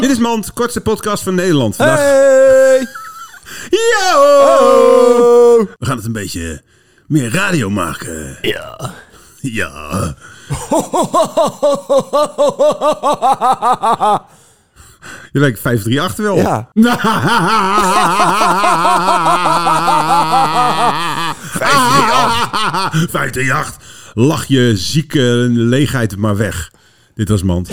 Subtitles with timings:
[0.00, 1.76] Dit is Mand, kortste podcast van Nederland.
[1.76, 1.98] Vandaag...
[1.98, 2.86] Hey!
[3.70, 4.38] Yo!
[4.40, 5.58] Oh!
[5.78, 6.62] We gaan het een beetje
[7.06, 8.38] meer radio maken.
[8.42, 8.94] Ja.
[9.40, 10.14] Ja.
[15.32, 16.36] Je lijkt 538 wel.
[16.36, 16.68] Ja.
[21.52, 23.10] 538.
[23.10, 23.76] 538.
[24.14, 25.20] Lach je zieke
[25.50, 26.70] leegheid maar weg.
[27.14, 27.68] Dit was Mand.